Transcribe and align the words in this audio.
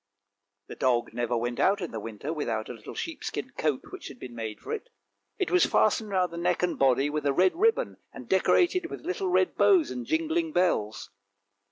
"The 0.69 0.75
dog 0.75 1.13
never 1.13 1.37
went 1.37 1.59
out 1.59 1.79
in 1.79 1.91
the 1.91 1.99
winter 1.99 2.33
without 2.33 2.69
a 2.69 2.73
little 2.73 2.95
sheep 2.95 3.23
skin 3.23 3.51
coat 3.51 3.83
which 3.91 4.07
had 4.07 4.17
been 4.17 4.33
made 4.33 4.59
for 4.59 4.71
it. 4.73 4.89
It 5.37 5.51
was 5.51 5.67
fastened 5.67 6.09
round 6.09 6.33
the 6.33 6.37
neck 6.37 6.63
and 6.63 6.79
body 6.79 7.07
with 7.11 7.23
a 7.27 7.33
red 7.33 7.55
ribbon, 7.55 7.97
and 8.11 8.27
decorated 8.27 8.89
with 8.89 9.05
little 9.05 9.29
red 9.29 9.53
bows 9.55 9.91
and 9.91 10.07
jingling 10.07 10.53
bells. 10.53 11.11